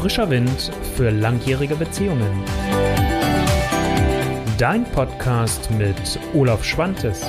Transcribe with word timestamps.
Frischer 0.00 0.30
Wind 0.30 0.70
für 0.94 1.10
langjährige 1.10 1.74
Beziehungen. 1.74 2.44
Dein 4.56 4.84
Podcast 4.84 5.72
mit 5.72 6.20
Olaf 6.34 6.62
Schwantes. 6.62 7.26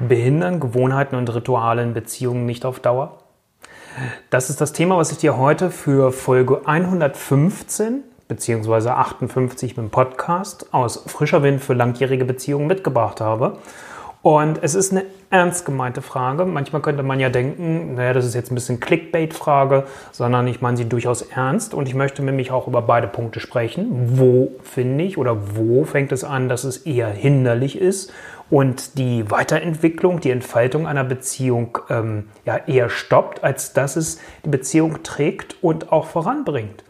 Behindern 0.00 0.58
Gewohnheiten 0.58 1.14
und 1.14 1.32
Rituale 1.32 1.84
in 1.84 1.94
Beziehungen 1.94 2.44
nicht 2.44 2.64
auf 2.64 2.80
Dauer? 2.80 3.18
Das 4.30 4.50
ist 4.50 4.60
das 4.60 4.72
Thema, 4.72 4.96
was 4.96 5.12
ich 5.12 5.18
dir 5.18 5.36
heute 5.36 5.70
für 5.70 6.10
Folge 6.10 6.66
115 6.66 8.02
bzw. 8.26 8.88
58 8.88 9.76
mit 9.76 9.86
dem 9.86 9.90
Podcast 9.90 10.74
aus 10.74 11.04
Frischer 11.06 11.44
Wind 11.44 11.62
für 11.62 11.74
langjährige 11.74 12.24
Beziehungen 12.24 12.66
mitgebracht 12.66 13.20
habe. 13.20 13.58
Und 14.20 14.62
es 14.62 14.74
ist 14.74 14.90
eine 14.90 15.04
ernst 15.30 15.64
gemeinte 15.64 16.02
Frage. 16.02 16.44
Manchmal 16.44 16.82
könnte 16.82 17.02
man 17.02 17.20
ja 17.20 17.28
denken, 17.28 17.94
naja, 17.94 18.12
das 18.12 18.24
ist 18.24 18.34
jetzt 18.34 18.50
ein 18.50 18.56
bisschen 18.56 18.80
Clickbait-Frage, 18.80 19.84
sondern 20.10 20.48
ich 20.48 20.60
meine 20.60 20.76
sie 20.76 20.88
durchaus 20.88 21.22
ernst 21.22 21.72
und 21.72 21.88
ich 21.88 21.94
möchte 21.94 22.22
mich 22.22 22.50
auch 22.50 22.66
über 22.66 22.82
beide 22.82 23.06
Punkte 23.06 23.38
sprechen. 23.38 24.18
Wo 24.18 24.52
finde 24.62 25.04
ich 25.04 25.18
oder 25.18 25.56
wo 25.56 25.84
fängt 25.84 26.10
es 26.12 26.24
an, 26.24 26.48
dass 26.48 26.64
es 26.64 26.78
eher 26.78 27.08
hinderlich 27.08 27.80
ist 27.80 28.12
und 28.50 28.98
die 28.98 29.30
Weiterentwicklung, 29.30 30.20
die 30.20 30.30
Entfaltung 30.30 30.86
einer 30.86 31.04
Beziehung 31.04 31.78
ähm, 31.88 32.28
ja 32.44 32.56
eher 32.56 32.88
stoppt, 32.88 33.44
als 33.44 33.72
dass 33.72 33.96
es 33.96 34.20
die 34.44 34.50
Beziehung 34.50 35.02
trägt 35.02 35.62
und 35.62 35.92
auch 35.92 36.06
voranbringt. 36.06 36.82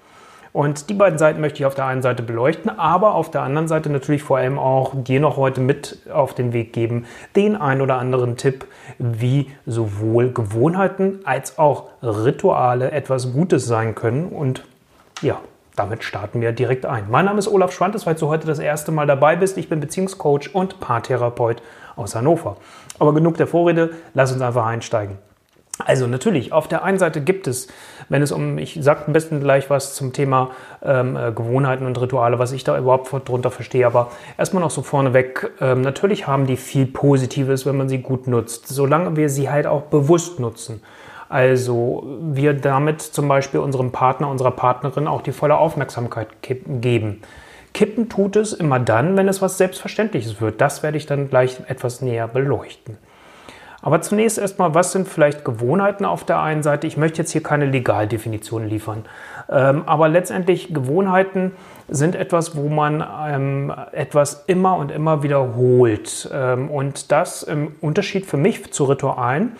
Und 0.58 0.90
die 0.90 0.94
beiden 0.94 1.20
Seiten 1.20 1.40
möchte 1.40 1.60
ich 1.60 1.66
auf 1.66 1.76
der 1.76 1.86
einen 1.86 2.02
Seite 2.02 2.24
beleuchten, 2.24 2.80
aber 2.80 3.14
auf 3.14 3.30
der 3.30 3.42
anderen 3.42 3.68
Seite 3.68 3.90
natürlich 3.90 4.24
vor 4.24 4.38
allem 4.38 4.58
auch 4.58 4.92
dir 4.92 5.20
noch 5.20 5.36
heute 5.36 5.60
mit 5.60 5.98
auf 6.12 6.34
den 6.34 6.52
Weg 6.52 6.72
geben, 6.72 7.06
den 7.36 7.54
ein 7.54 7.80
oder 7.80 8.00
anderen 8.00 8.36
Tipp, 8.36 8.66
wie 8.98 9.52
sowohl 9.66 10.32
Gewohnheiten 10.32 11.20
als 11.22 11.60
auch 11.60 11.84
Rituale 12.02 12.90
etwas 12.90 13.32
Gutes 13.32 13.66
sein 13.66 13.94
können. 13.94 14.30
Und 14.30 14.64
ja, 15.22 15.38
damit 15.76 16.02
starten 16.02 16.40
wir 16.40 16.50
direkt 16.50 16.86
ein. 16.86 17.04
Mein 17.08 17.26
Name 17.26 17.38
ist 17.38 17.46
Olaf 17.46 17.70
Schwantes, 17.70 18.02
falls 18.02 18.18
du 18.18 18.26
heute 18.26 18.48
das 18.48 18.58
erste 18.58 18.90
Mal 18.90 19.06
dabei 19.06 19.36
bist. 19.36 19.58
Ich 19.58 19.68
bin 19.68 19.78
Beziehungscoach 19.78 20.56
und 20.56 20.80
Paartherapeut 20.80 21.62
aus 21.94 22.16
Hannover. 22.16 22.56
Aber 22.98 23.14
genug 23.14 23.36
der 23.36 23.46
Vorrede, 23.46 23.90
lass 24.12 24.32
uns 24.32 24.42
einfach 24.42 24.66
einsteigen. 24.66 25.18
Also 25.84 26.06
natürlich, 26.08 26.52
auf 26.52 26.66
der 26.66 26.82
einen 26.82 26.98
Seite 26.98 27.20
gibt 27.20 27.46
es, 27.46 27.68
wenn 28.08 28.20
es 28.20 28.32
um, 28.32 28.58
ich 28.58 28.78
sage 28.80 29.04
am 29.06 29.12
besten 29.12 29.40
gleich 29.40 29.70
was 29.70 29.94
zum 29.94 30.12
Thema 30.12 30.50
ähm, 30.82 31.16
äh, 31.16 31.30
Gewohnheiten 31.30 31.86
und 31.86 32.00
Rituale, 32.00 32.38
was 32.38 32.52
ich 32.52 32.64
da 32.64 32.76
überhaupt 32.76 33.12
darunter 33.12 33.50
verstehe, 33.50 33.86
aber 33.86 34.10
erstmal 34.36 34.62
noch 34.62 34.70
so 34.70 34.82
vorneweg, 34.82 35.50
ähm, 35.60 35.82
natürlich 35.82 36.26
haben 36.26 36.46
die 36.46 36.56
viel 36.56 36.86
Positives, 36.86 37.64
wenn 37.64 37.76
man 37.76 37.88
sie 37.88 37.98
gut 37.98 38.26
nutzt, 38.26 38.66
solange 38.66 39.16
wir 39.16 39.28
sie 39.28 39.50
halt 39.50 39.66
auch 39.66 39.82
bewusst 39.82 40.40
nutzen. 40.40 40.82
Also 41.28 42.04
wir 42.22 42.54
damit 42.54 43.02
zum 43.02 43.28
Beispiel 43.28 43.60
unserem 43.60 43.92
Partner, 43.92 44.28
unserer 44.30 44.50
Partnerin 44.50 45.06
auch 45.06 45.20
die 45.20 45.32
volle 45.32 45.58
Aufmerksamkeit 45.58 46.28
geben. 46.42 47.20
Kippen 47.74 48.08
tut 48.08 48.34
es 48.36 48.52
immer 48.54 48.80
dann, 48.80 49.16
wenn 49.16 49.28
es 49.28 49.42
was 49.42 49.58
Selbstverständliches 49.58 50.40
wird. 50.40 50.60
Das 50.60 50.82
werde 50.82 50.96
ich 50.96 51.06
dann 51.06 51.28
gleich 51.28 51.58
etwas 51.68 52.00
näher 52.00 52.26
beleuchten. 52.26 52.96
Aber 53.80 54.00
zunächst 54.00 54.38
erstmal, 54.38 54.74
was 54.74 54.92
sind 54.92 55.08
vielleicht 55.08 55.44
Gewohnheiten 55.44 56.04
auf 56.04 56.24
der 56.24 56.40
einen 56.40 56.62
Seite? 56.62 56.86
Ich 56.86 56.96
möchte 56.96 57.18
jetzt 57.18 57.30
hier 57.30 57.42
keine 57.42 57.66
Legaldefinition 57.66 58.66
liefern. 58.68 59.04
Ähm, 59.48 59.82
aber 59.86 60.08
letztendlich 60.08 60.74
Gewohnheiten 60.74 61.52
sind 61.88 62.16
etwas, 62.16 62.56
wo 62.56 62.68
man 62.68 63.04
ähm, 63.28 63.72
etwas 63.92 64.44
immer 64.46 64.76
und 64.76 64.90
immer 64.90 65.22
wiederholt. 65.22 66.28
Ähm, 66.32 66.70
und 66.70 67.12
das 67.12 67.44
im 67.44 67.76
Unterschied 67.80 68.26
für 68.26 68.36
mich 68.36 68.72
zu 68.72 68.84
Ritualen 68.84 69.56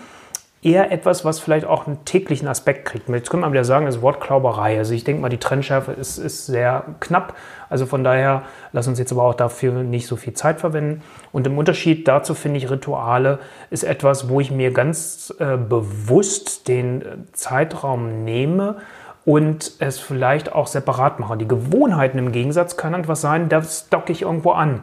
eher 0.63 0.91
etwas, 0.91 1.25
was 1.25 1.39
vielleicht 1.39 1.67
auch 1.67 1.87
einen 1.87 2.05
täglichen 2.05 2.49
Aspekt 2.49 2.85
kriegt. 2.85 3.09
Jetzt 3.09 3.31
können 3.31 3.43
wir 3.43 3.53
wieder 3.53 3.65
sagen, 3.65 3.87
das 3.87 4.03
Wort 4.03 4.21
Klauberei. 4.21 4.77
Also 4.79 4.93
ich 4.93 5.05
denke 5.05 5.23
mal, 5.23 5.29
die 5.29 5.39
Trennschärfe 5.39 5.93
ist, 5.93 6.19
ist 6.19 6.47
sehr 6.47 6.85
knapp. 7.01 7.35
Also 7.71 7.87
von 7.87 8.03
daher, 8.03 8.43
lass 8.73 8.89
uns 8.89 8.99
jetzt 8.99 9.13
aber 9.13 9.23
auch 9.23 9.35
dafür 9.35 9.73
nicht 9.73 10.07
so 10.09 10.17
viel 10.17 10.33
Zeit 10.33 10.59
verwenden. 10.59 11.03
Und 11.33 11.47
im 11.47 11.59
Unterschied 11.59 12.09
dazu 12.09 12.35
finde 12.35 12.59
ich, 12.59 12.71
Rituale 12.71 13.39
ist 13.71 13.85
etwas, 13.85 14.29
wo 14.29 14.41
ich 14.41 14.51
mir 14.51 14.73
ganz 14.73 15.33
äh, 15.39 15.57
bewusst 15.57 16.67
den 16.67 17.05
Zeitraum 17.33 18.25
nehme 18.25 18.77
und 19.25 19.73
es 19.79 20.01
vielleicht 20.01 20.53
auch 20.53 20.67
separat 20.67 21.21
mache. 21.21 21.37
Die 21.37 21.47
Gewohnheiten 21.47 22.19
im 22.19 22.33
Gegensatz 22.33 22.77
kann 22.77 22.95
etwas 22.95 23.21
sein, 23.21 23.49
das 23.49 23.91
docke 23.91 24.11
ich 24.11 24.23
irgendwo 24.23 24.53
an. 24.53 24.83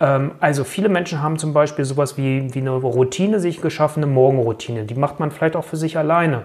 Ähm, 0.00 0.32
also 0.40 0.64
viele 0.64 0.88
Menschen 0.88 1.22
haben 1.22 1.38
zum 1.38 1.52
Beispiel 1.52 1.84
sowas 1.84 2.16
wie, 2.16 2.54
wie 2.54 2.60
eine 2.60 2.70
Routine 2.70 3.40
sich 3.40 3.60
geschaffen, 3.60 4.02
eine 4.02 4.12
Morgenroutine. 4.12 4.84
Die 4.84 4.94
macht 4.94 5.20
man 5.20 5.30
vielleicht 5.30 5.56
auch 5.56 5.64
für 5.64 5.76
sich 5.76 5.98
alleine. 5.98 6.42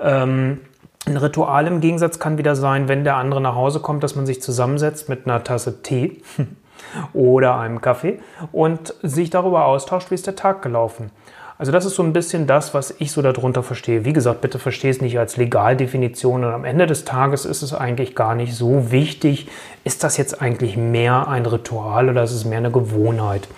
Ähm, 0.00 0.60
ein 1.06 1.16
Ritual 1.16 1.66
im 1.66 1.80
Gegensatz 1.80 2.18
kann 2.18 2.38
wieder 2.38 2.54
sein, 2.54 2.88
wenn 2.88 3.04
der 3.04 3.16
andere 3.16 3.40
nach 3.40 3.54
Hause 3.54 3.80
kommt, 3.80 4.02
dass 4.02 4.14
man 4.14 4.26
sich 4.26 4.42
zusammensetzt 4.42 5.08
mit 5.08 5.26
einer 5.26 5.42
Tasse 5.42 5.82
Tee 5.82 6.22
oder 7.12 7.58
einem 7.58 7.80
Kaffee 7.80 8.20
und 8.52 8.94
sich 9.02 9.30
darüber 9.30 9.64
austauscht, 9.64 10.10
wie 10.10 10.14
ist 10.14 10.26
der 10.26 10.36
Tag 10.36 10.62
gelaufen. 10.62 11.10
Also 11.58 11.72
das 11.72 11.84
ist 11.84 11.96
so 11.96 12.04
ein 12.04 12.12
bisschen 12.12 12.46
das, 12.46 12.72
was 12.72 12.94
ich 12.98 13.10
so 13.10 13.20
darunter 13.20 13.64
verstehe. 13.64 14.04
Wie 14.04 14.12
gesagt, 14.12 14.40
bitte 14.40 14.60
verstehe 14.60 14.92
es 14.92 15.00
nicht 15.00 15.18
als 15.18 15.36
Legaldefinition 15.36 16.44
und 16.44 16.52
am 16.52 16.64
Ende 16.64 16.86
des 16.86 17.04
Tages 17.04 17.44
ist 17.44 17.62
es 17.62 17.74
eigentlich 17.74 18.14
gar 18.14 18.36
nicht 18.36 18.54
so 18.54 18.92
wichtig, 18.92 19.48
ist 19.82 20.04
das 20.04 20.16
jetzt 20.16 20.40
eigentlich 20.40 20.76
mehr 20.76 21.26
ein 21.26 21.46
Ritual 21.46 22.08
oder 22.08 22.22
ist 22.22 22.32
es 22.32 22.44
mehr 22.44 22.58
eine 22.58 22.70
Gewohnheit. 22.70 23.48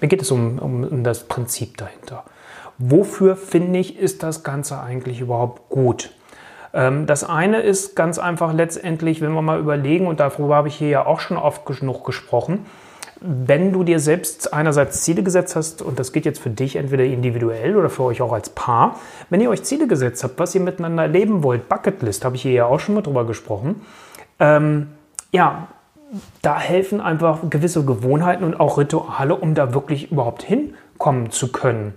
Mir 0.00 0.06
geht 0.06 0.22
es 0.22 0.30
um, 0.30 0.60
um, 0.60 0.84
um 0.84 1.02
das 1.02 1.24
Prinzip 1.24 1.76
dahinter. 1.76 2.22
Wofür 2.78 3.36
finde 3.36 3.80
ich, 3.80 3.98
ist 3.98 4.22
das 4.22 4.44
Ganze 4.44 4.80
eigentlich 4.80 5.20
überhaupt 5.20 5.68
gut? 5.70 6.12
Ähm, 6.72 7.06
das 7.06 7.24
eine 7.24 7.60
ist 7.60 7.96
ganz 7.96 8.20
einfach 8.20 8.54
letztendlich, 8.54 9.20
wenn 9.20 9.32
wir 9.32 9.42
mal 9.42 9.58
überlegen, 9.58 10.06
und 10.06 10.20
darüber 10.20 10.54
habe 10.54 10.68
ich 10.68 10.76
hier 10.76 10.88
ja 10.88 11.06
auch 11.06 11.18
schon 11.18 11.36
oft 11.36 11.66
genug 11.66 12.04
gesprochen, 12.04 12.64
wenn 13.20 13.72
du 13.72 13.84
dir 13.84 14.00
selbst 14.00 14.52
einerseits 14.54 15.02
Ziele 15.02 15.22
gesetzt 15.22 15.56
hast, 15.56 15.82
und 15.82 15.98
das 15.98 16.12
geht 16.12 16.24
jetzt 16.24 16.40
für 16.40 16.50
dich 16.50 16.76
entweder 16.76 17.04
individuell 17.04 17.76
oder 17.76 17.90
für 17.90 18.04
euch 18.04 18.22
auch 18.22 18.32
als 18.32 18.50
Paar, 18.50 18.98
wenn 19.28 19.40
ihr 19.40 19.50
euch 19.50 19.62
Ziele 19.62 19.86
gesetzt 19.86 20.24
habt, 20.24 20.38
was 20.38 20.54
ihr 20.54 20.60
miteinander 20.60 21.02
erleben 21.02 21.42
wollt, 21.42 21.68
Bucketlist, 21.68 22.24
habe 22.24 22.36
ich 22.36 22.42
hier 22.42 22.52
ja 22.52 22.64
auch 22.66 22.80
schon 22.80 22.94
mal 22.94 23.02
drüber 23.02 23.26
gesprochen, 23.26 23.82
ähm, 24.38 24.88
ja, 25.32 25.68
da 26.42 26.58
helfen 26.58 27.00
einfach 27.00 27.38
gewisse 27.48 27.84
Gewohnheiten 27.84 28.42
und 28.42 28.58
auch 28.58 28.78
Rituale, 28.78 29.36
um 29.36 29.54
da 29.54 29.74
wirklich 29.74 30.10
überhaupt 30.10 30.42
hinkommen 30.42 31.30
zu 31.30 31.52
können. 31.52 31.94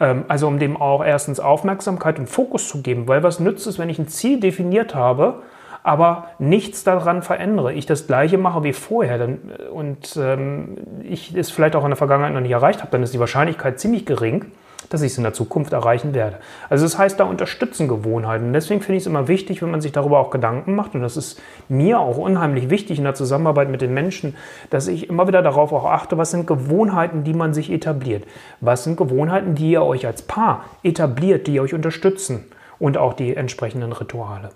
Ähm, 0.00 0.24
also 0.28 0.48
um 0.48 0.58
dem 0.58 0.76
auch 0.76 1.04
erstens 1.04 1.40
Aufmerksamkeit 1.40 2.18
und 2.18 2.28
Fokus 2.28 2.68
zu 2.68 2.82
geben, 2.82 3.08
weil 3.08 3.22
was 3.22 3.40
nützt 3.40 3.66
es, 3.66 3.78
wenn 3.78 3.88
ich 3.88 3.98
ein 3.98 4.08
Ziel 4.08 4.40
definiert 4.40 4.94
habe, 4.94 5.42
aber 5.84 6.28
nichts 6.38 6.82
daran 6.82 7.22
verändere, 7.22 7.74
ich 7.74 7.84
das 7.86 8.06
gleiche 8.06 8.38
mache 8.38 8.64
wie 8.64 8.72
vorher 8.72 9.18
dann, 9.18 9.38
und 9.72 10.16
ähm, 10.16 10.78
ich 11.02 11.36
es 11.36 11.50
vielleicht 11.50 11.76
auch 11.76 11.84
in 11.84 11.90
der 11.90 11.96
Vergangenheit 11.96 12.32
noch 12.32 12.40
nicht 12.40 12.50
erreicht 12.50 12.80
habe, 12.80 12.90
dann 12.90 13.02
ist 13.02 13.12
die 13.12 13.20
Wahrscheinlichkeit 13.20 13.78
ziemlich 13.78 14.06
gering, 14.06 14.46
dass 14.88 15.02
ich 15.02 15.12
es 15.12 15.18
in 15.18 15.24
der 15.24 15.34
Zukunft 15.34 15.74
erreichen 15.74 16.14
werde. 16.14 16.38
Also 16.70 16.84
das 16.84 16.96
heißt, 16.96 17.20
da 17.20 17.24
unterstützen 17.24 17.86
Gewohnheiten. 17.86 18.52
Deswegen 18.54 18.80
finde 18.80 18.96
ich 18.96 19.02
es 19.02 19.06
immer 19.06 19.28
wichtig, 19.28 19.60
wenn 19.60 19.70
man 19.70 19.82
sich 19.82 19.92
darüber 19.92 20.20
auch 20.20 20.30
Gedanken 20.30 20.74
macht, 20.74 20.94
und 20.94 21.02
das 21.02 21.18
ist 21.18 21.40
mir 21.68 22.00
auch 22.00 22.16
unheimlich 22.16 22.70
wichtig 22.70 22.96
in 22.96 23.04
der 23.04 23.14
Zusammenarbeit 23.14 23.68
mit 23.68 23.82
den 23.82 23.92
Menschen, 23.92 24.36
dass 24.70 24.88
ich 24.88 25.10
immer 25.10 25.28
wieder 25.28 25.42
darauf 25.42 25.70
auch 25.74 25.84
achte, 25.84 26.16
was 26.16 26.30
sind 26.30 26.46
Gewohnheiten, 26.46 27.24
die 27.24 27.34
man 27.34 27.52
sich 27.52 27.70
etabliert. 27.70 28.24
Was 28.62 28.84
sind 28.84 28.96
Gewohnheiten, 28.96 29.54
die 29.54 29.72
ihr 29.72 29.82
euch 29.82 30.06
als 30.06 30.22
Paar 30.22 30.64
etabliert, 30.82 31.46
die 31.46 31.60
euch 31.60 31.74
unterstützen 31.74 32.44
und 32.78 32.96
auch 32.96 33.12
die 33.12 33.36
entsprechenden 33.36 33.92
Rituale. 33.92 34.50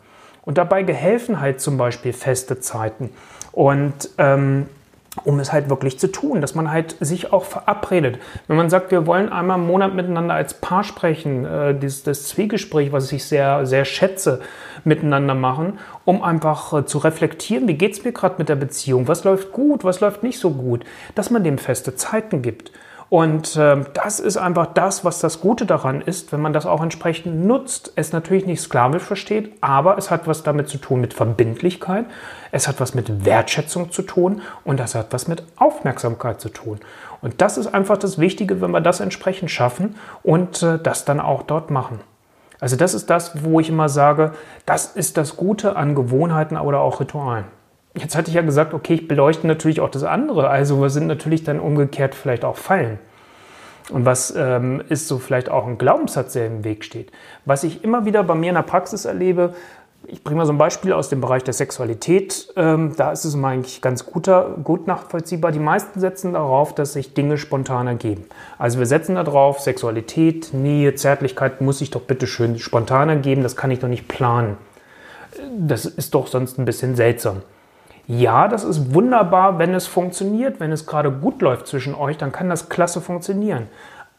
Und 0.49 0.57
dabei 0.57 0.83
gehelfen 0.83 1.43
halt 1.43 1.61
zum 1.61 1.77
Beispiel 1.77 2.15
feste 2.15 2.59
Zeiten. 2.59 3.11
Und 3.53 4.09
ähm, 4.17 4.65
um 5.25 5.41
es 5.41 5.53
halt 5.53 5.69
wirklich 5.69 5.99
zu 5.99 6.11
tun, 6.11 6.41
dass 6.41 6.55
man 6.55 6.71
halt 6.71 6.97
sich 7.01 7.35
auch 7.35 7.45
verabredet. 7.45 8.19
Wenn 8.47 8.57
man 8.57 8.71
sagt, 8.71 8.91
wir 8.91 9.07
wollen 9.07 9.29
einmal 9.29 9.59
im 9.59 9.67
Monat 9.67 9.95
miteinander 9.95 10.33
als 10.33 10.55
Paar 10.55 10.85
sprechen, 10.85 11.45
äh, 11.45 11.75
dieses, 11.75 12.03
das 12.03 12.29
Zwiegespräch, 12.29 12.93
was 12.93 13.13
ich 13.13 13.27
sehr, 13.27 13.67
sehr 13.67 13.85
schätze, 13.85 14.41
miteinander 14.85 15.35
machen, 15.35 15.79
um 16.07 16.23
einfach 16.23 16.73
äh, 16.73 16.87
zu 16.87 16.97
reflektieren, 16.97 17.69
wie 17.69 17.75
geht 17.75 17.93
es 17.93 18.05
mir 18.05 18.13
gerade 18.13 18.37
mit 18.39 18.49
der 18.49 18.57
Beziehung, 18.57 19.07
was 19.07 19.25
läuft 19.25 19.53
gut, 19.53 19.85
was 19.85 20.01
läuft 20.01 20.23
nicht 20.23 20.39
so 20.39 20.49
gut, 20.53 20.83
dass 21.15 21.29
man 21.29 21.45
dem 21.45 21.59
feste 21.59 21.95
Zeiten 21.95 22.41
gibt. 22.41 22.73
Und 23.11 23.57
äh, 23.57 23.85
das 23.95 24.21
ist 24.21 24.37
einfach 24.37 24.67
das, 24.75 25.05
was 25.05 25.19
das 25.21 25.41
Gute 25.41 25.65
daran 25.65 26.03
ist, 26.03 26.31
wenn 26.31 26.41
man 26.41 26.53
das 26.53 26.67
auch 26.67 26.83
entsprechend 26.83 27.47
nutzt. 27.47 27.93
Es 27.97 28.13
natürlich 28.13 28.45
nicht 28.45 28.61
sklavisch 28.61 29.03
versteht, 29.03 29.53
aber 29.63 29.97
es 29.97 30.11
hat 30.11 30.27
was 30.27 30.43
damit 30.43 30.69
zu 30.69 30.77
tun 30.77 31.01
mit 31.01 31.15
Verbindlichkeit, 31.15 32.05
es 32.53 32.69
hat 32.69 32.81
was 32.81 32.95
mit 32.95 33.25
Wertschätzung 33.25 33.91
zu 33.93 34.03
tun 34.03 34.43
und 34.65 34.79
das 34.79 34.95
hat 34.95 35.13
was 35.13 35.27
mit 35.27 35.43
Aufmerksamkeit 35.57 36.41
zu 36.41 36.51
tun. 36.51 36.81
Und 37.23 37.41
das 37.41 37.57
ist 37.57 37.67
einfach 37.69 37.97
das 37.97 38.19
Wichtige, 38.19 38.61
wenn 38.61 38.73
wir 38.73 38.83
das 38.83 39.01
entsprechend 39.01 39.51
schaffen 39.51 39.97
und 40.23 40.63
äh, 40.63 40.79
das 40.79 41.07
dann 41.07 41.21
auch 41.21 41.43
dort 41.43 41.71
machen. 41.71 42.01
Also 42.61 42.77
das 42.77 42.93
ist 42.93 43.09
das, 43.09 43.45
wo 43.45 43.61
ich 43.61 43.69
immer 43.71 43.89
sage, 43.89 44.33
das 44.67 44.87
ist 44.97 45.17
das 45.17 45.37
Gute 45.37 45.77
an 45.77 45.95
Gewohnheiten 45.95 46.57
oder 46.57 46.81
auch 46.81 47.01
Ritualen. 47.01 47.45
Jetzt 47.99 48.17
hatte 48.17 48.29
ich 48.29 48.35
ja 48.35 48.43
gesagt, 48.43 48.75
okay, 48.75 48.95
ich 48.95 49.09
beleuchte 49.09 49.47
natürlich 49.47 49.81
auch 49.81 49.91
das 49.91 50.05
andere. 50.05 50.49
Also 50.49 50.81
wir 50.81 50.91
sind 50.91 51.07
natürlich 51.07 51.45
dann 51.45 51.61
umgekehrt 51.61 52.15
vielleicht 52.15 52.45
auch 52.45 52.57
Fallen. 52.57 52.99
Und 53.91 54.05
was 54.05 54.35
ähm, 54.37 54.83
ist 54.89 55.09
so 55.09 55.19
vielleicht 55.19 55.51
auch 55.51 55.67
ein 55.67 55.79
Glaubenssatz, 55.79 56.35
der 56.35 56.47
im 56.47 56.65
Weg 56.65 56.85
steht? 56.85 57.11
Was 57.45 57.65
ich 57.65 57.85
immer 57.85 58.05
wieder 58.05 58.23
bei 58.23 58.35
mir 58.35 58.51
in 58.51 58.55
der 58.55 58.63
Praxis 58.63 59.05
erlebe, 59.07 59.55
ich 60.07 60.23
bringe 60.23 60.39
mal 60.39 60.47
so 60.47 60.53
ein 60.53 60.59
Beispiel 60.59 60.93
aus 60.93 61.09
dem 61.09 61.21
Bereich 61.21 61.43
der 61.43 61.55
Sexualität. 61.55 62.53
Ähm, 62.57 62.95
da 62.97 63.13
ist 63.13 63.25
es 63.25 63.35
immer 63.35 63.49
eigentlich 63.49 63.83
ganz 63.83 64.07
guter, 64.07 64.57
gut 64.63 64.87
nachvollziehbar. 64.87 65.53
Die 65.53 65.59
meisten 65.59 66.01
setzen 66.01 66.35
darauf, 66.35 66.75
dass 66.75 66.93
sich 66.93 67.15
Dinge 67.15 67.37
spontan 67.37 67.87
ergeben. 67.87 68.25
Also 68.59 68.79
wir 68.79 68.87
setzen 68.87 69.17
darauf, 69.17 69.61
Sexualität, 69.61 70.55
Nähe, 70.55 70.95
Zärtlichkeit 70.95 71.61
muss 71.61 71.79
sich 71.79 71.91
doch 71.91 72.03
bitte 72.03 72.27
schön 72.27 72.59
spontan 72.59 73.09
ergeben. 73.09 73.43
Das 73.43 73.57
kann 73.57 73.71
ich 73.71 73.81
doch 73.81 73.89
nicht 73.89 74.09
planen. 74.09 74.57
Das 75.59 75.85
ist 75.85 76.15
doch 76.15 76.27
sonst 76.27 76.59
ein 76.59 76.65
bisschen 76.65 76.95
seltsam. 76.95 77.43
Ja, 78.09 78.49
das 78.49 78.65
ist 78.65 78.95
wunderbar, 78.95 79.59
wenn 79.59 79.75
es 79.75 79.87
funktioniert, 79.87 80.61
wenn 80.61 80.73
es 80.73 80.87
gerade 80.87 81.13
gut 81.13 81.43
läuft 81.43 81.67
zwischen 81.67 81.95
euch, 81.95 82.17
dann 82.17 82.33
kann 82.33 82.49
das 82.49 82.71
klasse 82.71 83.03
funktionieren. 83.03 83.69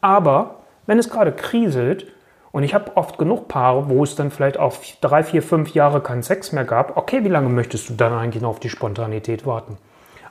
Aber 0.00 0.60
wenn 0.86 1.00
es 1.00 1.10
gerade 1.10 1.32
kriselt, 1.32 2.06
und 2.52 2.62
ich 2.62 2.72
habe 2.72 2.96
oft 2.96 3.18
genug 3.18 3.48
Paare, 3.48 3.88
wo 3.88 4.04
es 4.04 4.14
dann 4.14 4.30
vielleicht 4.30 4.58
auch 4.58 4.74
drei, 5.00 5.24
vier, 5.24 5.42
fünf 5.42 5.74
Jahre 5.74 6.00
keinen 6.00 6.22
Sex 6.22 6.52
mehr 6.52 6.64
gab. 6.64 6.96
Okay, 6.96 7.24
wie 7.24 7.28
lange 7.28 7.48
möchtest 7.48 7.88
du 7.88 7.94
dann 7.94 8.12
eigentlich 8.12 8.42
noch 8.42 8.50
auf 8.50 8.60
die 8.60 8.70
Spontanität 8.70 9.44
warten? 9.44 9.76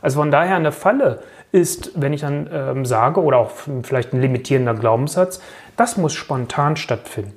Also 0.02 0.22
von 0.22 0.32
daher 0.32 0.56
eine 0.56 0.72
Falle 0.72 1.22
ist, 1.52 1.92
wenn 1.96 2.14
ich 2.14 2.22
dann 2.22 2.50
ähm, 2.52 2.86
sage, 2.86 3.22
oder 3.22 3.38
auch 3.38 3.52
vielleicht 3.84 4.14
ein 4.14 4.22
limitierender 4.22 4.74
Glaubenssatz, 4.74 5.42
das 5.76 5.98
muss 5.98 6.14
spontan 6.14 6.78
stattfinden. 6.78 7.36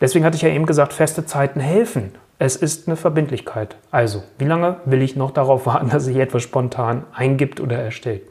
Deswegen 0.00 0.24
hatte 0.24 0.36
ich 0.36 0.42
ja 0.42 0.50
eben 0.50 0.66
gesagt, 0.66 0.92
feste 0.92 1.26
Zeiten 1.26 1.58
helfen. 1.58 2.12
Es 2.44 2.56
ist 2.56 2.88
eine 2.88 2.96
Verbindlichkeit. 2.96 3.76
Also, 3.92 4.24
wie 4.36 4.46
lange 4.46 4.78
will 4.84 5.00
ich 5.00 5.14
noch 5.14 5.30
darauf 5.30 5.64
warten, 5.66 5.90
dass 5.90 6.06
sich 6.06 6.16
etwas 6.16 6.42
spontan 6.42 7.04
eingibt 7.14 7.60
oder 7.60 7.78
erstellt? 7.78 8.22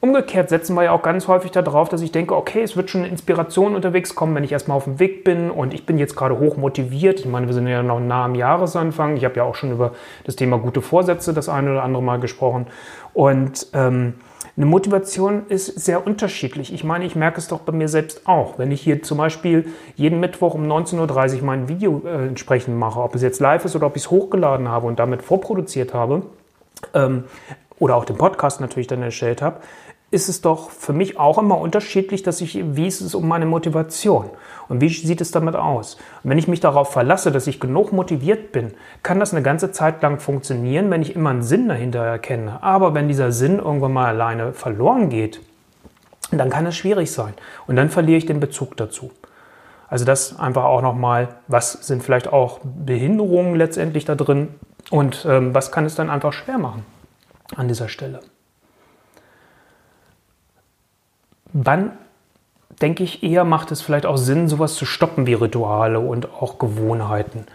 Umgekehrt 0.00 0.48
setzen 0.48 0.74
wir 0.74 0.82
ja 0.82 0.90
auch 0.90 1.02
ganz 1.02 1.28
häufig 1.28 1.52
darauf, 1.52 1.88
dass 1.88 2.02
ich 2.02 2.10
denke, 2.10 2.34
okay, 2.34 2.62
es 2.62 2.76
wird 2.76 2.90
schon 2.90 3.02
eine 3.02 3.10
Inspiration 3.10 3.76
unterwegs 3.76 4.16
kommen, 4.16 4.34
wenn 4.34 4.42
ich 4.42 4.50
erstmal 4.50 4.76
auf 4.76 4.84
dem 4.84 4.98
Weg 4.98 5.22
bin 5.22 5.52
und 5.52 5.72
ich 5.72 5.86
bin 5.86 5.98
jetzt 5.98 6.16
gerade 6.16 6.40
hoch 6.40 6.56
motiviert. 6.56 7.20
Ich 7.20 7.26
meine, 7.26 7.46
wir 7.46 7.54
sind 7.54 7.68
ja 7.68 7.84
noch 7.84 8.00
nah 8.00 8.24
am 8.24 8.34
Jahresanfang. 8.34 9.16
Ich 9.16 9.24
habe 9.24 9.36
ja 9.36 9.44
auch 9.44 9.54
schon 9.54 9.70
über 9.70 9.92
das 10.24 10.34
Thema 10.34 10.58
gute 10.58 10.82
Vorsätze 10.82 11.32
das 11.32 11.48
eine 11.48 11.70
oder 11.70 11.84
andere 11.84 12.02
Mal 12.02 12.18
gesprochen. 12.18 12.66
Und 13.14 13.68
ähm, 13.72 14.14
eine 14.56 14.66
Motivation 14.66 15.46
ist 15.48 15.66
sehr 15.66 16.06
unterschiedlich. 16.06 16.72
Ich 16.72 16.84
meine, 16.84 17.04
ich 17.04 17.16
merke 17.16 17.38
es 17.38 17.48
doch 17.48 17.60
bei 17.60 17.72
mir 17.72 17.88
selbst 17.88 18.26
auch. 18.26 18.58
Wenn 18.58 18.70
ich 18.70 18.80
hier 18.80 19.02
zum 19.02 19.18
Beispiel 19.18 19.66
jeden 19.96 20.20
Mittwoch 20.20 20.54
um 20.54 20.64
19.30 20.64 21.36
Uhr 21.36 21.44
mein 21.44 21.68
Video 21.68 22.02
äh, 22.04 22.26
entsprechend 22.26 22.78
mache, 22.78 23.00
ob 23.00 23.14
es 23.14 23.22
jetzt 23.22 23.40
live 23.40 23.64
ist 23.64 23.76
oder 23.76 23.86
ob 23.86 23.96
ich 23.96 24.02
es 24.02 24.10
hochgeladen 24.10 24.68
habe 24.68 24.86
und 24.86 24.98
damit 24.98 25.22
vorproduziert 25.22 25.94
habe, 25.94 26.22
ähm, 26.94 27.24
oder 27.78 27.96
auch 27.96 28.04
den 28.04 28.16
Podcast 28.16 28.60
natürlich 28.60 28.86
dann 28.86 29.02
erstellt 29.02 29.42
habe, 29.42 29.60
ist 30.12 30.28
es 30.28 30.42
doch 30.42 30.70
für 30.70 30.92
mich 30.92 31.18
auch 31.18 31.38
immer 31.38 31.58
unterschiedlich, 31.58 32.22
dass 32.22 32.42
ich, 32.42 32.76
wie 32.76 32.86
ist 32.86 33.00
es 33.00 33.14
um 33.14 33.26
meine 33.26 33.46
Motivation 33.46 34.28
und 34.68 34.82
wie 34.82 34.90
sieht 34.90 35.22
es 35.22 35.30
damit 35.30 35.56
aus? 35.56 35.94
Und 36.22 36.30
wenn 36.30 36.38
ich 36.38 36.48
mich 36.48 36.60
darauf 36.60 36.92
verlasse, 36.92 37.32
dass 37.32 37.46
ich 37.46 37.60
genug 37.60 37.92
motiviert 37.92 38.52
bin, 38.52 38.74
kann 39.02 39.18
das 39.18 39.32
eine 39.32 39.42
ganze 39.42 39.72
Zeit 39.72 40.02
lang 40.02 40.20
funktionieren, 40.20 40.90
wenn 40.90 41.00
ich 41.00 41.16
immer 41.16 41.30
einen 41.30 41.42
Sinn 41.42 41.66
dahinter 41.66 42.00
erkenne. 42.00 42.62
Aber 42.62 42.92
wenn 42.94 43.08
dieser 43.08 43.32
Sinn 43.32 43.58
irgendwann 43.58 43.94
mal 43.94 44.06
alleine 44.06 44.52
verloren 44.52 45.08
geht, 45.08 45.40
dann 46.30 46.50
kann 46.50 46.66
es 46.66 46.76
schwierig 46.76 47.10
sein 47.10 47.32
und 47.66 47.76
dann 47.76 47.88
verliere 47.88 48.18
ich 48.18 48.26
den 48.26 48.38
Bezug 48.38 48.76
dazu. 48.76 49.10
Also 49.88 50.04
das 50.04 50.38
einfach 50.38 50.64
auch 50.64 50.82
nochmal, 50.82 51.36
was 51.48 51.72
sind 51.72 52.02
vielleicht 52.02 52.30
auch 52.30 52.60
Behinderungen 52.62 53.56
letztendlich 53.56 54.04
da 54.04 54.14
drin 54.14 54.48
und 54.90 55.26
ähm, 55.28 55.54
was 55.54 55.72
kann 55.72 55.86
es 55.86 55.94
dann 55.94 56.10
einfach 56.10 56.34
schwer 56.34 56.58
machen 56.58 56.84
an 57.56 57.68
dieser 57.68 57.88
Stelle. 57.88 58.20
Wann 61.52 61.92
denke 62.80 63.02
ich 63.04 63.22
eher, 63.22 63.44
macht 63.44 63.70
es 63.70 63.82
vielleicht 63.82 64.06
auch 64.06 64.16
Sinn, 64.16 64.48
sowas 64.48 64.74
zu 64.74 64.86
stoppen 64.86 65.26
wie 65.26 65.34
Rituale 65.34 66.00
und 66.00 66.32
auch 66.32 66.58
Gewohnheiten. 66.58 67.46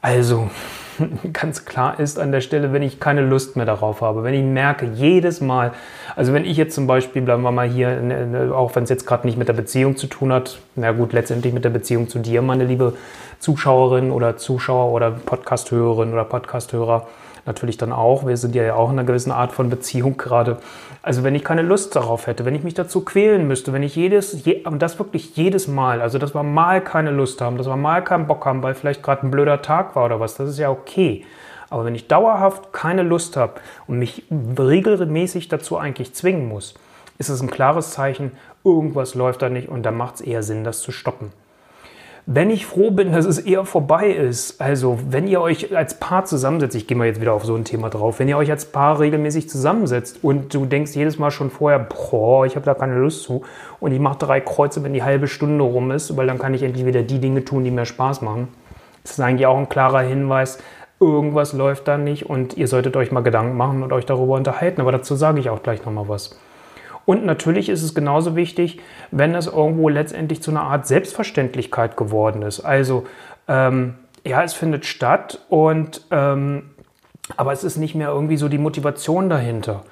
Also 0.00 0.50
ganz 1.32 1.64
klar 1.64 2.00
ist 2.00 2.18
an 2.18 2.32
der 2.32 2.40
Stelle, 2.40 2.72
wenn 2.72 2.82
ich 2.82 2.98
keine 2.98 3.22
Lust 3.22 3.56
mehr 3.56 3.66
darauf 3.66 4.00
habe, 4.00 4.24
wenn 4.24 4.34
ich 4.34 4.42
merke, 4.42 4.86
jedes 4.86 5.40
Mal, 5.40 5.72
also 6.16 6.32
wenn 6.32 6.44
ich 6.44 6.56
jetzt 6.56 6.74
zum 6.74 6.86
Beispiel, 6.86 7.22
bleiben 7.22 7.42
wir 7.42 7.52
mal 7.52 7.68
hier, 7.68 8.00
ne, 8.00 8.26
ne, 8.26 8.54
auch 8.54 8.74
wenn 8.74 8.84
es 8.84 8.90
jetzt 8.90 9.06
gerade 9.06 9.26
nicht 9.26 9.38
mit 9.38 9.48
der 9.48 9.54
Beziehung 9.54 9.96
zu 9.96 10.06
tun 10.08 10.32
hat, 10.32 10.58
na 10.74 10.92
gut, 10.92 11.12
letztendlich 11.12 11.54
mit 11.54 11.64
der 11.64 11.70
Beziehung 11.70 12.08
zu 12.08 12.18
dir, 12.18 12.42
meine 12.42 12.64
liebe 12.64 12.94
Zuschauerin 13.38 14.10
oder 14.10 14.36
Zuschauer 14.36 14.92
oder 14.92 15.10
Podcasthörerin 15.10 16.12
oder 16.12 16.24
Podcasthörer, 16.24 17.06
natürlich 17.46 17.76
dann 17.76 17.92
auch. 17.92 18.26
Wir 18.26 18.36
sind 18.36 18.54
ja 18.54 18.74
auch 18.74 18.90
in 18.90 18.98
einer 18.98 19.06
gewissen 19.06 19.32
Art 19.32 19.52
von 19.52 19.70
Beziehung 19.70 20.16
gerade. 20.16 20.58
Also 21.02 21.24
wenn 21.24 21.34
ich 21.34 21.44
keine 21.44 21.62
Lust 21.62 21.96
darauf 21.96 22.26
hätte, 22.26 22.44
wenn 22.44 22.54
ich 22.54 22.62
mich 22.62 22.74
dazu 22.74 23.04
quälen 23.04 23.48
müsste, 23.48 23.72
wenn 23.72 23.82
ich 23.82 23.96
jedes, 23.96 24.44
je, 24.44 24.64
und 24.64 24.80
das 24.80 24.98
wirklich 24.98 25.36
jedes 25.36 25.66
Mal, 25.66 26.00
also 26.00 26.18
dass 26.18 26.34
wir 26.34 26.42
mal 26.42 26.82
keine 26.82 27.10
Lust 27.10 27.40
haben, 27.40 27.58
dass 27.58 27.66
wir 27.66 27.76
mal 27.76 28.04
keinen 28.04 28.26
Bock 28.26 28.46
haben, 28.46 28.62
weil 28.62 28.74
vielleicht 28.74 29.02
gerade 29.02 29.26
ein 29.26 29.30
blöder 29.30 29.62
Tag 29.62 29.96
war 29.96 30.04
oder 30.04 30.20
was, 30.20 30.36
das 30.36 30.50
ist 30.50 30.58
ja 30.58 30.70
okay. 30.70 31.24
Aber 31.70 31.84
wenn 31.84 31.94
ich 31.94 32.06
dauerhaft 32.06 32.72
keine 32.72 33.02
Lust 33.02 33.36
habe 33.36 33.54
und 33.86 33.98
mich 33.98 34.24
regelmäßig 34.30 35.48
dazu 35.48 35.78
eigentlich 35.78 36.14
zwingen 36.14 36.46
muss, 36.46 36.74
ist 37.18 37.30
es 37.30 37.40
ein 37.40 37.50
klares 37.50 37.92
Zeichen, 37.92 38.32
irgendwas 38.62 39.14
läuft 39.14 39.42
da 39.42 39.48
nicht 39.48 39.68
und 39.68 39.82
da 39.82 39.90
macht 39.90 40.16
es 40.16 40.20
eher 40.20 40.42
Sinn, 40.42 40.64
das 40.64 40.80
zu 40.80 40.92
stoppen. 40.92 41.32
Wenn 42.26 42.50
ich 42.50 42.66
froh 42.66 42.92
bin, 42.92 43.10
dass 43.10 43.24
es 43.24 43.40
eher 43.40 43.64
vorbei 43.64 44.10
ist, 44.10 44.60
also 44.60 44.96
wenn 45.08 45.26
ihr 45.26 45.40
euch 45.40 45.76
als 45.76 45.98
Paar 45.98 46.24
zusammensetzt, 46.24 46.76
ich 46.76 46.86
gehe 46.86 46.96
mal 46.96 47.08
jetzt 47.08 47.20
wieder 47.20 47.32
auf 47.32 47.44
so 47.44 47.56
ein 47.56 47.64
Thema 47.64 47.90
drauf, 47.90 48.20
wenn 48.20 48.28
ihr 48.28 48.36
euch 48.36 48.48
als 48.48 48.66
Paar 48.66 49.00
regelmäßig 49.00 49.48
zusammensetzt 49.48 50.20
und 50.22 50.54
du 50.54 50.64
denkst 50.64 50.94
jedes 50.94 51.18
Mal 51.18 51.32
schon 51.32 51.50
vorher, 51.50 51.80
boah, 51.80 52.46
ich 52.46 52.54
habe 52.54 52.64
da 52.64 52.74
keine 52.74 52.96
Lust 52.96 53.24
zu 53.24 53.42
und 53.80 53.90
ich 53.90 53.98
mache 53.98 54.18
drei 54.18 54.40
Kreuze, 54.40 54.84
wenn 54.84 54.92
die 54.92 55.02
halbe 55.02 55.26
Stunde 55.26 55.64
rum 55.64 55.90
ist, 55.90 56.16
weil 56.16 56.28
dann 56.28 56.38
kann 56.38 56.54
ich 56.54 56.62
endlich 56.62 56.86
wieder 56.86 57.02
die 57.02 57.18
Dinge 57.18 57.44
tun, 57.44 57.64
die 57.64 57.72
mir 57.72 57.86
Spaß 57.86 58.22
machen. 58.22 58.46
Das 59.02 59.14
ist 59.14 59.20
eigentlich 59.20 59.46
auch 59.46 59.58
ein 59.58 59.68
klarer 59.68 60.02
Hinweis, 60.02 60.58
irgendwas 61.00 61.52
läuft 61.52 61.88
da 61.88 61.98
nicht 61.98 62.30
und 62.30 62.56
ihr 62.56 62.68
solltet 62.68 62.96
euch 62.96 63.10
mal 63.10 63.22
Gedanken 63.22 63.56
machen 63.56 63.82
und 63.82 63.92
euch 63.92 64.06
darüber 64.06 64.34
unterhalten, 64.34 64.80
aber 64.80 64.92
dazu 64.92 65.16
sage 65.16 65.40
ich 65.40 65.50
auch 65.50 65.64
gleich 65.64 65.84
nochmal 65.84 66.08
was. 66.08 66.38
Und 67.04 67.24
natürlich 67.24 67.68
ist 67.68 67.82
es 67.82 67.94
genauso 67.94 68.36
wichtig, 68.36 68.80
wenn 69.10 69.34
es 69.34 69.46
irgendwo 69.46 69.88
letztendlich 69.88 70.42
zu 70.42 70.50
einer 70.50 70.62
Art 70.62 70.86
Selbstverständlichkeit 70.86 71.96
geworden 71.96 72.42
ist. 72.42 72.60
Also 72.60 73.04
ähm, 73.48 73.94
ja, 74.24 74.42
es 74.42 74.54
findet 74.54 74.86
statt 74.86 75.40
und 75.48 76.02
ähm, 76.10 76.70
aber 77.36 77.52
es 77.52 77.64
ist 77.64 77.76
nicht 77.76 77.94
mehr 77.94 78.08
irgendwie 78.08 78.36
so 78.36 78.48
die 78.48 78.58
Motivation 78.58 79.28
dahinter. 79.28 79.82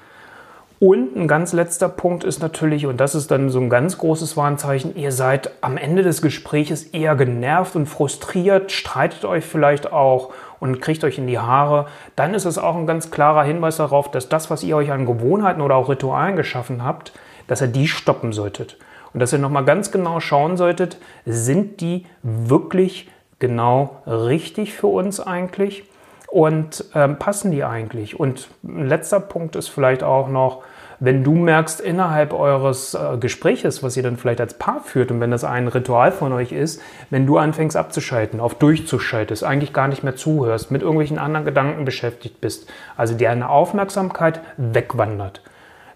Und 0.79 1.15
ein 1.15 1.27
ganz 1.27 1.53
letzter 1.53 1.89
Punkt 1.89 2.23
ist 2.23 2.41
natürlich, 2.41 2.87
und 2.87 2.97
das 2.97 3.13
ist 3.13 3.29
dann 3.29 3.49
so 3.49 3.59
ein 3.59 3.69
ganz 3.69 3.99
großes 3.99 4.35
Warnzeichen, 4.35 4.95
ihr 4.95 5.11
seid 5.11 5.51
am 5.61 5.77
Ende 5.77 6.01
des 6.01 6.23
Gespräches 6.23 6.85
eher 6.85 7.15
genervt 7.15 7.75
und 7.75 7.85
frustriert, 7.85 8.71
streitet 8.71 9.23
euch 9.23 9.45
vielleicht 9.45 9.93
auch 9.93 10.33
und 10.61 10.79
kriegt 10.79 11.03
euch 11.03 11.17
in 11.17 11.27
die 11.27 11.39
Haare, 11.39 11.87
dann 12.15 12.33
ist 12.33 12.45
es 12.45 12.57
auch 12.57 12.77
ein 12.77 12.87
ganz 12.87 13.11
klarer 13.11 13.43
Hinweis 13.43 13.77
darauf, 13.77 14.09
dass 14.11 14.29
das, 14.29 14.49
was 14.49 14.63
ihr 14.63 14.77
euch 14.77 14.91
an 14.91 15.05
Gewohnheiten 15.05 15.59
oder 15.59 15.75
auch 15.75 15.89
Ritualen 15.89 16.37
geschaffen 16.37 16.85
habt, 16.85 17.11
dass 17.47 17.61
ihr 17.61 17.67
die 17.67 17.89
stoppen 17.89 18.31
solltet. 18.31 18.77
Und 19.11 19.19
dass 19.19 19.33
ihr 19.33 19.39
nochmal 19.39 19.65
ganz 19.65 19.91
genau 19.91 20.21
schauen 20.21 20.55
solltet, 20.55 20.97
sind 21.25 21.81
die 21.81 22.05
wirklich 22.23 23.09
genau 23.39 24.01
richtig 24.05 24.73
für 24.73 24.87
uns 24.87 25.19
eigentlich? 25.19 25.83
Und 26.31 26.85
ähm, 26.95 27.19
passen 27.19 27.51
die 27.51 27.65
eigentlich? 27.65 28.17
Und 28.17 28.47
ein 28.63 28.87
letzter 28.87 29.19
Punkt 29.19 29.57
ist 29.57 29.67
vielleicht 29.67 30.01
auch 30.01 30.29
noch, 30.29 30.63
wenn 31.01 31.25
du 31.25 31.33
merkst 31.33 31.81
innerhalb 31.81 32.31
eures 32.31 32.93
äh, 32.93 33.17
Gespräches, 33.17 33.83
was 33.83 33.97
ihr 33.97 34.03
dann 34.03 34.15
vielleicht 34.15 34.39
als 34.39 34.53
Paar 34.53 34.79
führt 34.81 35.11
und 35.11 35.19
wenn 35.19 35.31
das 35.31 35.43
ein 35.43 35.67
Ritual 35.67 36.13
von 36.13 36.31
euch 36.31 36.53
ist, 36.53 36.81
wenn 37.09 37.27
du 37.27 37.37
anfängst 37.37 37.75
abzuschalten, 37.75 38.39
auf 38.39 38.55
durchzuschaltest, 38.55 39.43
eigentlich 39.43 39.73
gar 39.73 39.89
nicht 39.89 40.03
mehr 40.03 40.15
zuhörst, 40.15 40.71
mit 40.71 40.83
irgendwelchen 40.83 41.19
anderen 41.19 41.45
Gedanken 41.45 41.83
beschäftigt 41.83 42.39
bist, 42.39 42.69
also 42.95 43.13
deine 43.13 43.49
Aufmerksamkeit 43.49 44.39
wegwandert. 44.55 45.41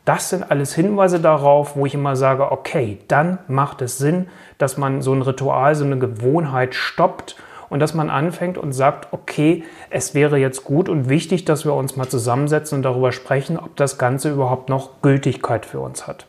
Das 0.03 0.31
sind 0.31 0.51
alles 0.51 0.75
Hinweise 0.75 1.21
darauf, 1.21 1.77
wo 1.77 1.85
ich 1.85 1.93
immer 1.93 2.17
sage, 2.17 2.51
okay, 2.51 2.99
dann 3.07 3.37
macht 3.47 3.81
es 3.81 3.97
Sinn, 3.99 4.27
dass 4.57 4.75
man 4.75 5.01
so 5.01 5.13
ein 5.13 5.21
Ritual, 5.21 5.75
so 5.75 5.85
eine 5.85 5.97
Gewohnheit 5.97 6.75
stoppt 6.75 7.37
und 7.69 7.79
dass 7.79 7.93
man 7.93 8.09
anfängt 8.09 8.57
und 8.57 8.73
sagt, 8.73 9.11
okay, 9.11 9.63
es 9.89 10.13
wäre 10.13 10.37
jetzt 10.37 10.63
gut 10.63 10.89
und 10.89 11.09
wichtig, 11.09 11.45
dass 11.45 11.65
wir 11.65 11.73
uns 11.73 11.95
mal 11.95 12.07
zusammensetzen 12.07 12.77
und 12.77 12.83
darüber 12.83 13.11
sprechen, 13.11 13.57
ob 13.57 13.75
das 13.75 13.97
Ganze 13.97 14.31
überhaupt 14.31 14.69
noch 14.69 15.01
Gültigkeit 15.01 15.65
für 15.65 15.79
uns 15.79 16.07
hat. 16.07 16.27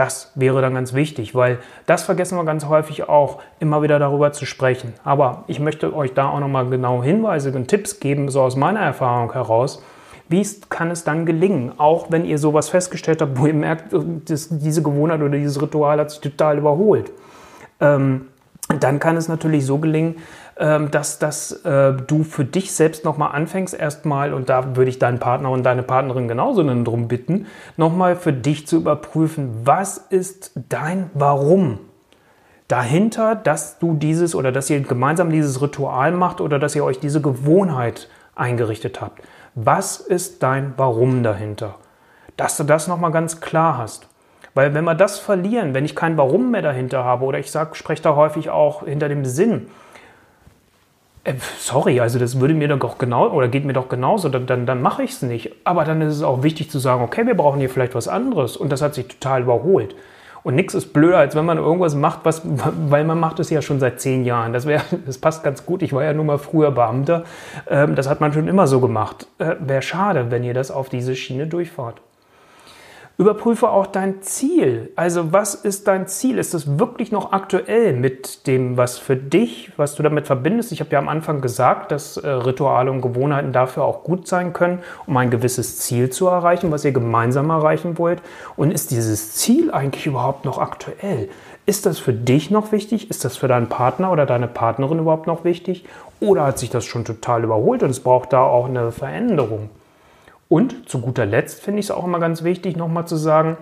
Das 0.00 0.32
wäre 0.34 0.62
dann 0.62 0.72
ganz 0.72 0.94
wichtig, 0.94 1.34
weil 1.34 1.58
das 1.84 2.04
vergessen 2.04 2.38
wir 2.38 2.44
ganz 2.44 2.64
häufig 2.64 3.06
auch, 3.06 3.42
immer 3.58 3.82
wieder 3.82 3.98
darüber 3.98 4.32
zu 4.32 4.46
sprechen. 4.46 4.94
Aber 5.04 5.44
ich 5.46 5.60
möchte 5.60 5.94
euch 5.94 6.14
da 6.14 6.30
auch 6.30 6.40
nochmal 6.40 6.70
genau 6.70 7.02
Hinweise 7.02 7.52
und 7.52 7.68
Tipps 7.68 8.00
geben, 8.00 8.30
so 8.30 8.40
aus 8.40 8.56
meiner 8.56 8.80
Erfahrung 8.80 9.34
heraus. 9.34 9.82
Wie 10.30 10.46
kann 10.70 10.90
es 10.90 11.04
dann 11.04 11.26
gelingen, 11.26 11.72
auch 11.76 12.06
wenn 12.10 12.24
ihr 12.24 12.38
sowas 12.38 12.70
festgestellt 12.70 13.20
habt, 13.20 13.38
wo 13.38 13.46
ihr 13.46 13.52
merkt, 13.52 13.92
dass 14.24 14.48
diese 14.48 14.82
Gewohnheit 14.82 15.20
oder 15.20 15.36
dieses 15.36 15.60
Ritual 15.60 15.98
hat 16.00 16.12
sich 16.12 16.20
total 16.20 16.56
überholt? 16.56 17.12
Ähm, 17.80 18.28
dann 18.78 19.00
kann 19.00 19.18
es 19.18 19.28
natürlich 19.28 19.66
so 19.66 19.78
gelingen, 19.78 20.16
dass, 20.90 21.18
dass 21.18 21.52
äh, 21.64 21.94
du 21.94 22.22
für 22.22 22.44
dich 22.44 22.72
selbst 22.72 23.04
nochmal 23.04 23.32
anfängst, 23.34 23.74
erstmal, 23.74 24.34
und 24.34 24.48
da 24.48 24.76
würde 24.76 24.90
ich 24.90 24.98
deinen 24.98 25.18
Partner 25.18 25.50
und 25.50 25.62
deine 25.62 25.82
Partnerin 25.82 26.28
genauso 26.28 26.62
darum 26.62 27.08
bitten, 27.08 27.46
nochmal 27.76 28.16
für 28.16 28.32
dich 28.32 28.66
zu 28.66 28.76
überprüfen, 28.76 29.50
was 29.64 29.96
ist 29.96 30.52
dein 30.68 31.10
Warum? 31.14 31.78
dahinter, 32.70 33.34
dass 33.34 33.80
du 33.80 33.94
dieses 33.94 34.34
oder 34.34 34.52
dass 34.52 34.70
ihr 34.70 34.80
gemeinsam 34.80 35.30
dieses 35.30 35.60
Ritual 35.60 36.12
macht 36.12 36.40
oder 36.40 36.60
dass 36.60 36.76
ihr 36.76 36.84
euch 36.84 37.00
diese 37.00 37.20
Gewohnheit 37.20 38.08
eingerichtet 38.36 39.00
habt. 39.00 39.22
Was 39.56 39.98
ist 39.98 40.42
dein 40.42 40.74
Warum 40.76 41.24
dahinter? 41.24 41.74
Dass 42.36 42.56
du 42.56 42.64
das 42.64 42.86
nochmal 42.86 43.10
ganz 43.10 43.40
klar 43.40 43.76
hast. 43.76 44.06
Weil 44.54 44.72
wenn 44.72 44.84
wir 44.84 44.94
das 44.94 45.18
verlieren, 45.18 45.74
wenn 45.74 45.84
ich 45.84 45.96
kein 45.96 46.16
Warum 46.16 46.52
mehr 46.52 46.62
dahinter 46.62 47.04
habe 47.04 47.24
oder 47.24 47.40
ich 47.40 47.50
sage, 47.50 47.74
spreche 47.74 48.02
da 48.02 48.14
häufig 48.14 48.50
auch 48.50 48.84
hinter 48.84 49.08
dem 49.08 49.24
Sinn, 49.24 49.66
sorry, 51.58 52.00
also 52.00 52.18
das 52.18 52.40
würde 52.40 52.54
mir 52.54 52.68
doch 52.68 52.98
genau 52.98 53.28
oder 53.30 53.48
geht 53.48 53.64
mir 53.64 53.72
doch 53.72 53.88
genauso, 53.88 54.28
dann, 54.28 54.46
dann, 54.46 54.66
dann 54.66 54.82
mache 54.82 55.02
ich 55.02 55.12
es 55.12 55.22
nicht. 55.22 55.52
Aber 55.64 55.84
dann 55.84 56.00
ist 56.00 56.14
es 56.14 56.22
auch 56.22 56.42
wichtig 56.42 56.70
zu 56.70 56.78
sagen, 56.78 57.02
okay, 57.02 57.26
wir 57.26 57.36
brauchen 57.36 57.60
hier 57.60 57.70
vielleicht 57.70 57.94
was 57.94 58.08
anderes 58.08 58.56
und 58.56 58.70
das 58.70 58.82
hat 58.82 58.94
sich 58.94 59.06
total 59.08 59.42
überholt. 59.42 59.94
Und 60.42 60.54
nichts 60.54 60.72
ist 60.72 60.92
blöder, 60.92 61.18
als 61.18 61.34
wenn 61.34 61.44
man 61.44 61.58
irgendwas 61.58 61.94
macht, 61.94 62.20
was, 62.24 62.42
weil 62.44 63.04
man 63.04 63.20
macht 63.20 63.40
es 63.40 63.50
ja 63.50 63.60
schon 63.60 63.78
seit 63.78 64.00
zehn 64.00 64.24
Jahren. 64.24 64.54
Das, 64.54 64.66
wär, 64.66 64.82
das 65.06 65.18
passt 65.18 65.44
ganz 65.44 65.66
gut. 65.66 65.82
Ich 65.82 65.92
war 65.92 66.02
ja 66.02 66.14
nun 66.14 66.26
mal 66.26 66.38
früher 66.38 66.70
Beamter. 66.70 67.24
Ähm, 67.68 67.94
das 67.94 68.08
hat 68.08 68.20
man 68.20 68.32
schon 68.32 68.48
immer 68.48 68.66
so 68.66 68.80
gemacht. 68.80 69.26
Äh, 69.38 69.56
Wäre 69.60 69.82
schade, 69.82 70.30
wenn 70.30 70.42
ihr 70.42 70.54
das 70.54 70.70
auf 70.70 70.88
diese 70.88 71.14
Schiene 71.14 71.46
durchfahrt. 71.46 72.00
Überprüfe 73.20 73.68
auch 73.68 73.86
dein 73.86 74.22
Ziel. 74.22 74.92
Also 74.96 75.30
was 75.30 75.54
ist 75.54 75.86
dein 75.88 76.06
Ziel? 76.06 76.38
Ist 76.38 76.54
es 76.54 76.78
wirklich 76.78 77.12
noch 77.12 77.32
aktuell 77.32 77.92
mit 77.92 78.46
dem, 78.46 78.78
was 78.78 78.96
für 78.96 79.14
dich, 79.14 79.72
was 79.76 79.94
du 79.94 80.02
damit 80.02 80.26
verbindest? 80.26 80.72
Ich 80.72 80.80
habe 80.80 80.92
ja 80.92 80.98
am 80.98 81.10
Anfang 81.10 81.42
gesagt, 81.42 81.92
dass 81.92 82.16
äh, 82.16 82.30
Rituale 82.30 82.90
und 82.90 83.02
Gewohnheiten 83.02 83.52
dafür 83.52 83.84
auch 83.84 84.04
gut 84.04 84.26
sein 84.26 84.54
können, 84.54 84.78
um 85.06 85.18
ein 85.18 85.28
gewisses 85.28 85.80
Ziel 85.80 86.08
zu 86.08 86.28
erreichen, 86.28 86.72
was 86.72 86.82
ihr 86.86 86.92
gemeinsam 86.92 87.50
erreichen 87.50 87.98
wollt. 87.98 88.22
Und 88.56 88.70
ist 88.70 88.90
dieses 88.90 89.34
Ziel 89.34 89.70
eigentlich 89.70 90.06
überhaupt 90.06 90.46
noch 90.46 90.56
aktuell? 90.56 91.28
Ist 91.66 91.84
das 91.84 91.98
für 91.98 92.14
dich 92.14 92.50
noch 92.50 92.72
wichtig? 92.72 93.10
Ist 93.10 93.26
das 93.26 93.36
für 93.36 93.48
deinen 93.48 93.68
Partner 93.68 94.12
oder 94.12 94.24
deine 94.24 94.48
Partnerin 94.48 94.98
überhaupt 94.98 95.26
noch 95.26 95.44
wichtig? 95.44 95.84
Oder 96.20 96.46
hat 96.46 96.58
sich 96.58 96.70
das 96.70 96.86
schon 96.86 97.04
total 97.04 97.44
überholt 97.44 97.82
und 97.82 97.90
es 97.90 98.00
braucht 98.00 98.32
da 98.32 98.44
auch 98.44 98.64
eine 98.64 98.92
Veränderung? 98.92 99.68
Und 100.50 100.88
zu 100.88 101.00
guter 101.00 101.26
Letzt 101.26 101.62
finde 101.62 101.78
ich 101.78 101.86
es 101.86 101.90
auch 101.92 102.04
immer 102.04 102.18
ganz 102.18 102.42
wichtig, 102.42 102.76
nochmal 102.76 103.06
zu 103.06 103.14
sagen, 103.14 103.56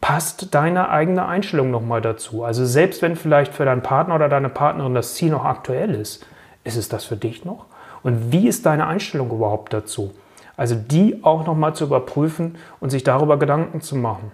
passt 0.00 0.52
deine 0.52 0.90
eigene 0.90 1.26
Einstellung 1.26 1.70
nochmal 1.70 2.00
dazu. 2.00 2.42
Also 2.42 2.66
selbst 2.66 3.02
wenn 3.02 3.14
vielleicht 3.14 3.54
für 3.54 3.64
deinen 3.64 3.84
Partner 3.84 4.16
oder 4.16 4.28
deine 4.28 4.48
Partnerin 4.48 4.96
das 4.96 5.14
Ziel 5.14 5.30
noch 5.30 5.44
aktuell 5.44 5.94
ist, 5.94 6.26
ist 6.64 6.76
es 6.76 6.88
das 6.88 7.04
für 7.04 7.16
dich 7.16 7.44
noch? 7.44 7.66
Und 8.02 8.32
wie 8.32 8.48
ist 8.48 8.66
deine 8.66 8.88
Einstellung 8.88 9.30
überhaupt 9.30 9.72
dazu? 9.72 10.12
Also 10.56 10.74
die 10.74 11.20
auch 11.22 11.46
nochmal 11.46 11.76
zu 11.76 11.84
überprüfen 11.84 12.58
und 12.80 12.90
sich 12.90 13.04
darüber 13.04 13.38
Gedanken 13.38 13.80
zu 13.80 13.94
machen. 13.94 14.32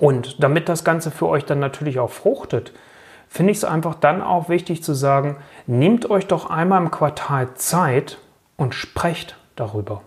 Und 0.00 0.42
damit 0.42 0.68
das 0.68 0.82
Ganze 0.82 1.12
für 1.12 1.28
euch 1.28 1.44
dann 1.44 1.60
natürlich 1.60 2.00
auch 2.00 2.10
fruchtet, 2.10 2.72
finde 3.28 3.52
ich 3.52 3.58
es 3.58 3.64
einfach 3.64 3.94
dann 3.94 4.20
auch 4.20 4.48
wichtig 4.48 4.82
zu 4.82 4.94
sagen, 4.94 5.36
nehmt 5.68 6.10
euch 6.10 6.26
doch 6.26 6.50
einmal 6.50 6.82
im 6.82 6.90
Quartal 6.90 7.54
Zeit 7.54 8.18
und 8.56 8.74
sprecht 8.74 9.36
darüber. 9.54 10.02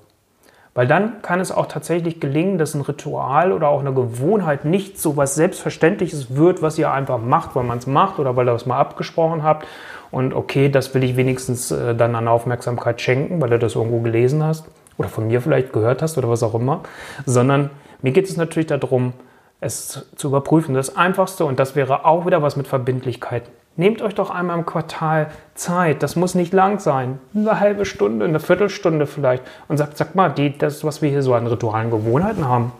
Weil 0.77 0.86
dann 0.86 1.24
kann 1.24 1.39
es 1.39 1.51
auch 1.51 1.65
tatsächlich 1.65 2.19
gelingen, 2.19 2.60
dass 2.60 2.75
ein 2.75 2.81
Ritual 2.81 3.51
oder 3.51 3.69
auch 3.69 3.79
eine 3.79 3.96
Gewohnheit 3.96 4.63
nicht 4.63 5.01
so 5.01 5.17
was 5.17 5.34
Selbstverständliches 5.34 6.36
wird, 6.36 6.62
was 6.62 6.77
ihr 6.77 6.91
einfach 6.91 7.17
macht, 7.17 7.55
weil 7.55 7.63
man 7.63 7.79
es 7.79 7.88
macht 7.88 8.19
oder 8.19 8.36
weil 8.36 8.48
ihr 8.48 8.53
es 8.53 8.67
mal 8.67 8.77
abgesprochen 8.77 9.41
habt. 9.41 9.65
Und 10.12 10.36
okay, 10.36 10.69
das 10.69 10.93
will 10.93 11.03
ich 11.03 11.17
wenigstens 11.17 11.72
äh, 11.72 11.96
dann 11.96 12.13
an 12.13 12.27
Aufmerksamkeit 12.27 13.01
schenken, 13.01 13.41
weil 13.41 13.50
du 13.50 13.57
das 13.57 13.74
irgendwo 13.74 14.01
gelesen 14.01 14.43
hast 14.43 14.67
oder 15.00 15.10
von 15.10 15.25
mir 15.25 15.41
vielleicht 15.41 15.74
gehört 15.74 16.03
hast 16.03 16.15
oder 16.19 16.29
was 16.29 16.43
auch 16.43 16.53
immer. 16.53 16.81
Sondern 17.25 17.72
mir 18.03 18.12
geht 18.12 18.29
es 18.29 18.38
natürlich 18.38 18.67
darum, 18.67 19.13
es 19.60 20.05
zu 20.15 20.27
überprüfen. 20.27 20.75
Das 20.75 20.96
Einfachste, 20.96 21.46
und 21.46 21.57
das 21.60 21.75
wäre 21.75 22.05
auch 22.05 22.27
wieder 22.27 22.43
was 22.43 22.55
mit 22.55 22.67
Verbindlichkeit, 22.67 23.50
Nehmt 23.79 24.01
euch 24.01 24.15
doch 24.15 24.31
einmal 24.31 24.57
im 24.57 24.65
Quartal 24.65 25.27
Zeit. 25.53 26.01
Das 26.01 26.15
muss 26.15 26.34
nicht 26.34 26.51
lang 26.51 26.79
sein. 26.79 27.19
Eine 27.36 27.60
halbe 27.60 27.86
Stunde, 27.86 28.25
eine 28.25 28.39
Viertelstunde 28.39 29.05
vielleicht. 29.05 29.43
Und 29.67 29.77
sagt, 29.77 29.98
sag 29.98 30.15
mal, 30.15 30.29
die, 30.29 30.57
das, 30.57 30.84
was 30.84 31.03
wir 31.03 31.12
hier 31.12 31.22
so 31.22 31.36
an 31.36 31.46
ritualen 31.46 31.91
Gewohnheiten 31.91 32.48
haben. 32.48 32.72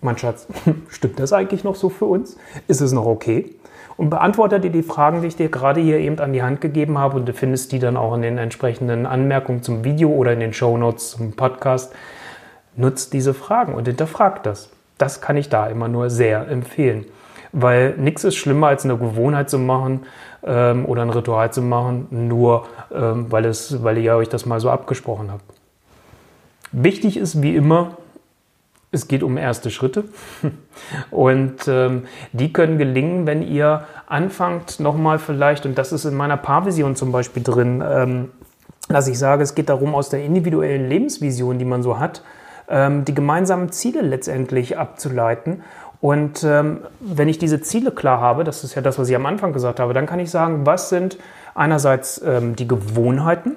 Mein 0.00 0.18
Schatz, 0.18 0.48
stimmt 0.88 1.20
das 1.20 1.32
eigentlich 1.32 1.62
noch 1.62 1.76
so 1.76 1.88
für 1.88 2.06
uns? 2.06 2.36
Ist 2.66 2.80
es 2.80 2.90
noch 2.90 3.06
okay? 3.06 3.54
Und 3.96 4.10
beantworte 4.10 4.58
dir 4.58 4.72
die 4.72 4.82
Fragen, 4.82 5.20
die 5.20 5.28
ich 5.28 5.36
dir 5.36 5.48
gerade 5.48 5.80
hier 5.80 5.98
eben 5.98 6.18
an 6.18 6.32
die 6.32 6.42
Hand 6.42 6.60
gegeben 6.60 6.98
habe. 6.98 7.16
Und 7.16 7.28
du 7.28 7.32
findest 7.32 7.70
die 7.70 7.78
dann 7.78 7.96
auch 7.96 8.12
in 8.16 8.22
den 8.22 8.36
entsprechenden 8.36 9.06
Anmerkungen 9.06 9.62
zum 9.62 9.84
Video 9.84 10.10
oder 10.10 10.32
in 10.32 10.40
den 10.40 10.52
Show 10.52 10.76
Notes 10.76 11.10
zum 11.10 11.34
Podcast. 11.34 11.94
Nutzt 12.74 13.12
diese 13.12 13.34
Fragen 13.34 13.72
und 13.72 13.86
hinterfrag 13.86 14.42
das. 14.42 14.70
Das 14.98 15.20
kann 15.20 15.36
ich 15.36 15.48
da 15.48 15.68
immer 15.68 15.86
nur 15.86 16.10
sehr 16.10 16.48
empfehlen 16.48 17.06
weil 17.54 17.94
nichts 17.96 18.24
ist 18.24 18.34
schlimmer 18.34 18.66
als 18.66 18.84
eine 18.84 18.98
Gewohnheit 18.98 19.48
zu 19.48 19.58
machen 19.58 20.00
ähm, 20.42 20.84
oder 20.86 21.02
ein 21.02 21.10
Ritual 21.10 21.52
zu 21.52 21.62
machen, 21.62 22.08
nur 22.10 22.66
ähm, 22.92 23.30
weil, 23.30 23.44
es, 23.46 23.82
weil 23.82 23.96
ihr 23.98 24.16
euch 24.16 24.28
das 24.28 24.44
mal 24.44 24.60
so 24.60 24.70
abgesprochen 24.70 25.30
habt. 25.30 25.44
Wichtig 26.72 27.16
ist 27.16 27.40
wie 27.40 27.54
immer, 27.54 27.96
es 28.90 29.06
geht 29.06 29.22
um 29.22 29.36
erste 29.36 29.70
Schritte 29.70 30.04
und 31.10 31.68
ähm, 31.68 32.04
die 32.32 32.52
können 32.52 32.76
gelingen, 32.76 33.26
wenn 33.26 33.42
ihr 33.42 33.84
anfangt 34.08 34.80
nochmal 34.80 35.20
vielleicht, 35.20 35.64
und 35.64 35.78
das 35.78 35.92
ist 35.92 36.04
in 36.04 36.14
meiner 36.14 36.36
Paarvision 36.36 36.96
zum 36.96 37.12
Beispiel 37.12 37.44
drin, 37.44 37.82
ähm, 37.86 38.30
dass 38.88 39.06
ich 39.06 39.18
sage, 39.18 39.44
es 39.44 39.54
geht 39.54 39.68
darum, 39.68 39.94
aus 39.94 40.08
der 40.08 40.24
individuellen 40.24 40.88
Lebensvision, 40.88 41.58
die 41.58 41.64
man 41.64 41.82
so 41.82 42.00
hat, 42.00 42.22
ähm, 42.68 43.04
die 43.04 43.14
gemeinsamen 43.14 43.70
Ziele 43.70 44.00
letztendlich 44.00 44.78
abzuleiten 44.78 45.62
und 46.04 46.44
ähm, 46.44 46.80
wenn 47.00 47.28
ich 47.28 47.38
diese 47.38 47.62
Ziele 47.62 47.90
klar 47.90 48.20
habe, 48.20 48.44
das 48.44 48.62
ist 48.62 48.74
ja 48.74 48.82
das, 48.82 48.98
was 48.98 49.08
ich 49.08 49.16
am 49.16 49.24
Anfang 49.24 49.54
gesagt 49.54 49.80
habe, 49.80 49.94
dann 49.94 50.04
kann 50.04 50.20
ich 50.20 50.30
sagen, 50.30 50.66
was 50.66 50.90
sind 50.90 51.16
einerseits 51.54 52.20
ähm, 52.22 52.56
die 52.56 52.68
Gewohnheiten, 52.68 53.52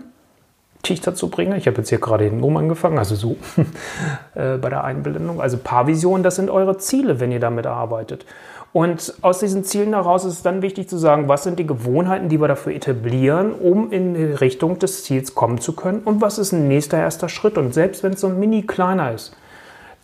die 0.85 0.93
ich 0.93 1.01
dazu 1.01 1.29
bringe. 1.29 1.57
Ich 1.57 1.67
habe 1.67 1.79
jetzt 1.79 1.89
hier 1.89 1.97
gerade 1.97 2.23
hintenrum 2.23 2.55
angefangen, 2.55 2.97
also 2.99 3.15
so 3.15 3.35
äh, 4.35 4.55
bei 4.55 4.69
der 4.69 4.85
Einblendung. 4.85 5.41
Also 5.41 5.57
Paarvision, 5.57 6.23
das 6.23 6.37
sind 6.37 6.49
eure 6.49 6.77
Ziele, 6.77 7.19
wenn 7.19 7.33
ihr 7.33 7.41
damit 7.41 7.67
arbeitet. 7.67 8.25
Und 8.71 9.15
aus 9.23 9.39
diesen 9.39 9.65
Zielen 9.65 9.89
heraus 9.89 10.23
ist 10.23 10.35
es 10.35 10.41
dann 10.41 10.61
wichtig 10.61 10.87
zu 10.87 10.97
sagen, 10.97 11.27
was 11.27 11.43
sind 11.43 11.59
die 11.59 11.67
Gewohnheiten, 11.67 12.29
die 12.29 12.39
wir 12.39 12.47
dafür 12.47 12.73
etablieren, 12.73 13.51
um 13.55 13.91
in 13.91 14.13
die 14.13 14.23
Richtung 14.23 14.79
des 14.79 15.03
Ziels 15.03 15.35
kommen 15.35 15.59
zu 15.59 15.73
können 15.73 15.99
und 16.05 16.21
was 16.21 16.37
ist 16.37 16.53
ein 16.53 16.69
nächster 16.69 16.97
erster 16.97 17.27
Schritt. 17.27 17.57
Und 17.57 17.73
selbst 17.73 18.03
wenn 18.03 18.13
es 18.13 18.21
so 18.21 18.27
ein 18.27 18.39
mini 18.39 18.61
kleiner 18.61 19.11
ist, 19.11 19.35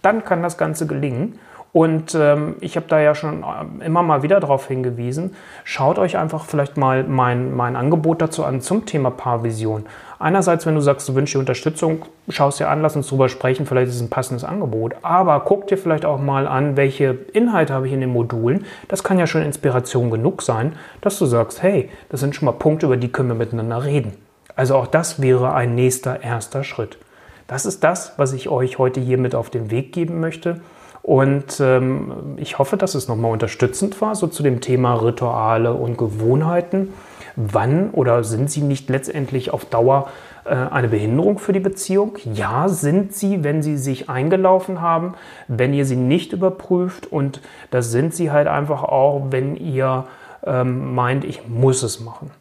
dann 0.01 0.25
kann 0.25 0.43
das 0.43 0.57
Ganze 0.57 0.87
gelingen. 0.87 1.39
Und 1.73 2.13
ähm, 2.13 2.55
ich 2.59 2.75
habe 2.75 2.85
da 2.87 2.99
ja 2.99 3.15
schon 3.15 3.43
äh, 3.43 3.85
immer 3.85 4.03
mal 4.03 4.21
wieder 4.21 4.39
darauf 4.39 4.67
hingewiesen, 4.67 5.35
schaut 5.63 5.97
euch 5.97 6.17
einfach 6.17 6.45
vielleicht 6.45 6.77
mal 6.77 7.03
mein, 7.03 7.55
mein 7.55 7.75
Angebot 7.75 8.21
dazu 8.21 8.45
an 8.45 8.61
zum 8.61 8.85
Thema 8.85 9.09
Paarvision. 9.09 9.87
Einerseits, 10.19 10.67
wenn 10.67 10.75
du 10.75 10.81
sagst, 10.81 11.09
du 11.09 11.15
wünschst 11.15 11.33
dir 11.33 11.39
Unterstützung, 11.39 12.05
schaust 12.29 12.59
dir 12.59 12.69
an, 12.69 12.83
lass 12.83 12.95
uns 12.95 13.07
drüber 13.07 13.27
sprechen, 13.27 13.65
vielleicht 13.65 13.89
ist 13.89 13.95
es 13.95 14.01
ein 14.01 14.11
passendes 14.11 14.43
Angebot. 14.43 14.93
Aber 15.01 15.39
guck 15.39 15.65
dir 15.65 15.77
vielleicht 15.79 16.05
auch 16.05 16.19
mal 16.19 16.47
an, 16.47 16.77
welche 16.77 17.17
Inhalte 17.33 17.73
habe 17.73 17.87
ich 17.87 17.93
in 17.93 18.01
den 18.01 18.11
Modulen. 18.11 18.65
Das 18.87 19.03
kann 19.03 19.17
ja 19.17 19.25
schon 19.25 19.41
Inspiration 19.41 20.11
genug 20.11 20.43
sein, 20.43 20.73
dass 21.01 21.17
du 21.17 21.25
sagst, 21.25 21.63
hey, 21.63 21.89
das 22.09 22.19
sind 22.19 22.35
schon 22.35 22.45
mal 22.45 22.51
Punkte, 22.51 22.85
über 22.85 22.97
die 22.97 23.11
können 23.11 23.29
wir 23.29 23.35
miteinander 23.35 23.83
reden. 23.83 24.13
Also 24.55 24.75
auch 24.75 24.85
das 24.85 25.23
wäre 25.23 25.55
ein 25.55 25.73
nächster 25.73 26.21
erster 26.21 26.63
Schritt. 26.63 26.99
Das 27.47 27.65
ist 27.65 27.83
das, 27.83 28.13
was 28.17 28.31
ich 28.33 28.47
euch 28.47 28.77
heute 28.77 28.99
hier 28.99 29.17
mit 29.17 29.33
auf 29.33 29.49
den 29.49 29.71
Weg 29.71 29.91
geben 29.91 30.19
möchte. 30.19 30.61
Und 31.03 31.59
ähm, 31.59 32.37
ich 32.37 32.59
hoffe, 32.59 32.77
dass 32.77 32.95
es 32.95 33.09
nochmal 33.09 33.31
unterstützend 33.31 33.99
war, 33.99 34.15
so 34.15 34.27
zu 34.27 34.41
dem 34.41 34.61
Thema 34.61 34.95
Rituale 34.95 35.73
und 35.73 35.97
Gewohnheiten. 35.97 36.93
Wann 37.35 37.89
oder 37.91 38.23
sind 38.23 38.49
sie 38.49 38.61
nicht 38.61 38.89
letztendlich 38.89 39.51
auf 39.51 39.65
Dauer 39.65 40.07
äh, 40.45 40.55
eine 40.55 40.87
Behinderung 40.87 41.39
für 41.39 41.51
die 41.51 41.59
Beziehung? 41.59 42.17
Ja, 42.33 42.69
sind 42.69 43.13
sie, 43.13 43.43
wenn 43.43 43.61
sie 43.61 43.77
sich 43.77 44.09
eingelaufen 44.09 44.79
haben, 44.79 45.15
wenn 45.49 45.73
ihr 45.73 45.85
sie 45.85 45.97
nicht 45.97 46.31
überprüft. 46.31 47.11
Und 47.11 47.41
das 47.69 47.91
sind 47.91 48.15
sie 48.15 48.31
halt 48.31 48.47
einfach 48.47 48.83
auch, 48.83 49.25
wenn 49.29 49.57
ihr 49.57 50.05
ähm, 50.45 50.95
meint, 50.95 51.25
ich 51.25 51.47
muss 51.47 51.83
es 51.83 51.99
machen 51.99 52.31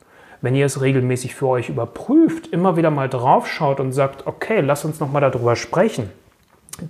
wenn 0.45 0.57
ihr 0.57 0.66
es 0.66 0.81
regelmäßig 0.81 1.37
für 1.37 1.47
euch 1.47 1.69
überprüft, 1.69 2.49
immer 2.49 2.76
wieder 2.76 2.90
mal 2.90 3.09
drauf 3.09 3.47
schaut 3.47 3.78
und 3.78 3.92
sagt, 3.92 4.26
okay, 4.26 4.61
lass 4.61 4.85
uns 4.85 4.99
noch 4.99 5.09
mal 5.09 5.21
darüber 5.21 5.54
sprechen 5.54 6.11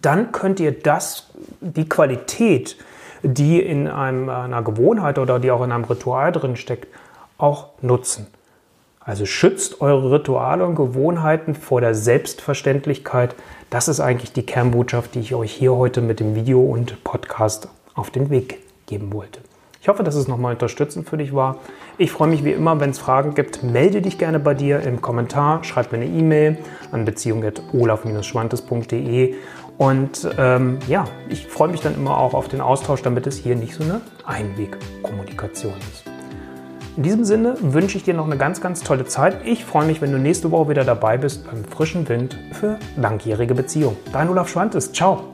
dann 0.00 0.32
könnt 0.32 0.60
ihr 0.60 0.72
das, 0.72 1.30
die 1.62 1.88
Qualität, 1.88 2.76
die 3.22 3.60
in 3.60 3.88
einem, 3.88 4.28
einer 4.28 4.62
Gewohnheit 4.62 5.18
oder 5.18 5.38
die 5.38 5.50
auch 5.50 5.62
in 5.62 5.72
einem 5.72 5.84
Ritual 5.84 6.32
drin 6.32 6.56
steckt, 6.56 6.88
auch 7.38 7.68
nutzen. 7.80 8.26
Also 9.00 9.26
schützt 9.26 9.80
eure 9.80 10.12
Rituale 10.12 10.64
und 10.64 10.76
Gewohnheiten 10.76 11.54
vor 11.54 11.80
der 11.80 11.94
Selbstverständlichkeit. 11.94 13.34
Das 13.68 13.88
ist 13.88 14.00
eigentlich 14.00 14.32
die 14.32 14.46
Kernbotschaft, 14.46 15.14
die 15.14 15.20
ich 15.20 15.34
euch 15.34 15.52
hier 15.52 15.74
heute 15.74 16.00
mit 16.00 16.20
dem 16.20 16.36
Video 16.36 16.60
und 16.60 17.02
Podcast 17.02 17.68
auf 17.94 18.10
den 18.10 18.30
Weg 18.30 18.60
geben 18.86 19.12
wollte. 19.12 19.40
Ich 19.80 19.88
hoffe, 19.88 20.04
dass 20.04 20.14
es 20.14 20.28
nochmal 20.28 20.52
unterstützend 20.52 21.08
für 21.08 21.16
dich 21.16 21.34
war. 21.34 21.56
Ich 21.98 22.12
freue 22.12 22.28
mich 22.28 22.44
wie 22.44 22.52
immer, 22.52 22.78
wenn 22.78 22.90
es 22.90 23.00
Fragen 23.00 23.34
gibt, 23.34 23.64
melde 23.64 24.00
dich 24.00 24.16
gerne 24.16 24.38
bei 24.38 24.54
dir 24.54 24.78
im 24.80 25.02
Kommentar, 25.02 25.64
schreib 25.64 25.90
mir 25.90 25.98
eine 25.98 26.06
E-Mail 26.06 26.58
an 26.92 27.04
beziehung.olaf-schwantes.de 27.04 29.34
und 29.78 30.28
ähm, 30.38 30.78
ja, 30.88 31.04
ich 31.28 31.46
freue 31.46 31.68
mich 31.68 31.80
dann 31.80 31.94
immer 31.94 32.18
auch 32.18 32.34
auf 32.34 32.48
den 32.48 32.60
Austausch, 32.60 33.02
damit 33.02 33.26
es 33.26 33.36
hier 33.36 33.56
nicht 33.56 33.74
so 33.74 33.82
eine 33.82 34.00
Einwegkommunikation 34.24 35.74
ist. 35.92 36.04
In 36.96 37.02
diesem 37.02 37.24
Sinne 37.24 37.56
wünsche 37.60 37.96
ich 37.96 38.04
dir 38.04 38.12
noch 38.12 38.26
eine 38.26 38.36
ganz, 38.36 38.60
ganz 38.60 38.82
tolle 38.82 39.06
Zeit. 39.06 39.46
Ich 39.46 39.64
freue 39.64 39.86
mich, 39.86 40.02
wenn 40.02 40.12
du 40.12 40.18
nächste 40.18 40.50
Woche 40.50 40.70
wieder 40.70 40.84
dabei 40.84 41.16
bist 41.16 41.46
beim 41.46 41.64
frischen 41.64 42.06
Wind 42.08 42.36
für 42.52 42.78
langjährige 42.96 43.54
Beziehungen. 43.54 43.96
Dein 44.12 44.28
Olaf 44.28 44.48
Schwantes. 44.48 44.92
Ciao. 44.92 45.31